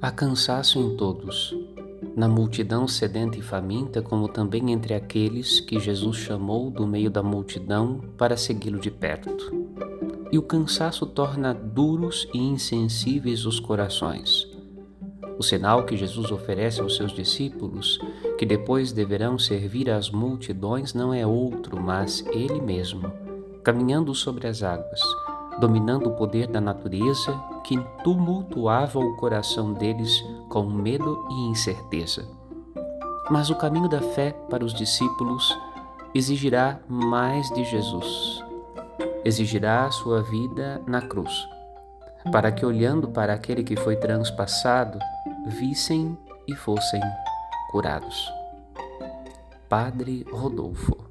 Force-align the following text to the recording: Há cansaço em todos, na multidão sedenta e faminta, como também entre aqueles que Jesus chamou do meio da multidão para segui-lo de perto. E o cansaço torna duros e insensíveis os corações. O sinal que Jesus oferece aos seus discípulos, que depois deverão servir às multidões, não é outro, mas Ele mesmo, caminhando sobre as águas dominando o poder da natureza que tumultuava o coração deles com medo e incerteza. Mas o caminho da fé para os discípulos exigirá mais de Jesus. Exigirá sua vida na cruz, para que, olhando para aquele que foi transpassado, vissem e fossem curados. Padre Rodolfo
Há 0.00 0.12
cansaço 0.12 0.78
em 0.78 0.96
todos, 0.96 1.52
na 2.14 2.28
multidão 2.28 2.86
sedenta 2.86 3.36
e 3.36 3.42
faminta, 3.42 4.00
como 4.00 4.28
também 4.28 4.70
entre 4.70 4.94
aqueles 4.94 5.58
que 5.58 5.80
Jesus 5.80 6.18
chamou 6.18 6.70
do 6.70 6.86
meio 6.86 7.10
da 7.10 7.20
multidão 7.20 8.00
para 8.16 8.36
segui-lo 8.36 8.78
de 8.78 8.92
perto. 8.92 9.52
E 10.30 10.38
o 10.38 10.42
cansaço 10.42 11.04
torna 11.04 11.52
duros 11.52 12.28
e 12.32 12.38
insensíveis 12.38 13.44
os 13.44 13.58
corações. 13.58 14.46
O 15.36 15.42
sinal 15.42 15.84
que 15.84 15.96
Jesus 15.96 16.30
oferece 16.30 16.80
aos 16.80 16.94
seus 16.94 17.12
discípulos, 17.12 17.98
que 18.38 18.46
depois 18.46 18.92
deverão 18.92 19.36
servir 19.36 19.90
às 19.90 20.10
multidões, 20.10 20.94
não 20.94 21.12
é 21.12 21.26
outro, 21.26 21.80
mas 21.82 22.24
Ele 22.28 22.60
mesmo, 22.60 23.12
caminhando 23.64 24.14
sobre 24.14 24.46
as 24.46 24.62
águas 24.62 25.00
dominando 25.58 26.08
o 26.08 26.14
poder 26.14 26.46
da 26.46 26.60
natureza 26.60 27.32
que 27.64 27.78
tumultuava 28.04 28.98
o 28.98 29.16
coração 29.16 29.72
deles 29.72 30.24
com 30.48 30.64
medo 30.64 31.26
e 31.30 31.48
incerteza. 31.48 32.28
Mas 33.30 33.50
o 33.50 33.56
caminho 33.56 33.88
da 33.88 34.00
fé 34.00 34.32
para 34.48 34.64
os 34.64 34.72
discípulos 34.72 35.56
exigirá 36.14 36.80
mais 36.88 37.50
de 37.50 37.64
Jesus. 37.64 38.42
Exigirá 39.24 39.90
sua 39.90 40.22
vida 40.22 40.80
na 40.86 41.02
cruz, 41.02 41.46
para 42.32 42.50
que, 42.50 42.64
olhando 42.64 43.08
para 43.08 43.34
aquele 43.34 43.62
que 43.62 43.76
foi 43.76 43.96
transpassado, 43.96 44.98
vissem 45.46 46.16
e 46.46 46.54
fossem 46.54 47.00
curados. 47.70 48.32
Padre 49.68 50.24
Rodolfo 50.32 51.07